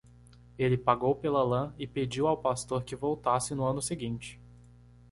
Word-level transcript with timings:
Ele 0.57 0.79
pagou 0.79 1.13
pela 1.15 1.43
lã 1.43 1.75
e 1.77 1.85
pediu 1.85 2.25
ao 2.25 2.35
pastor 2.35 2.83
que 2.83 2.95
voltasse 2.95 3.53
no 3.53 3.63
ano 3.65 3.83
seguinte. 3.83 4.41